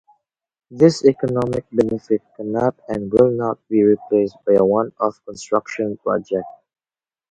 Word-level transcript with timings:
This 0.71 1.05
economic 1.05 1.65
benefit 1.71 2.23
cannot 2.35 2.73
and 2.87 3.13
will 3.13 3.29
not 3.29 3.59
be 3.67 3.83
replaced 3.83 4.35
by 4.47 4.53
a 4.53 4.65
one-off 4.65 5.23
construction 5.27 5.95
project. 5.97 6.47